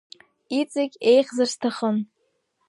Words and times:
Иҵегь 0.59 0.95
еиӷьзар 1.09 1.49
сҭахын. 1.53 1.97